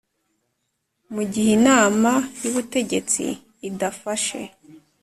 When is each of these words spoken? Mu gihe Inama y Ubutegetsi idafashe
Mu 1.13 1.21
gihe 1.31 1.49
Inama 1.57 2.11
y 2.41 2.45
Ubutegetsi 2.51 3.23
idafashe 3.67 4.41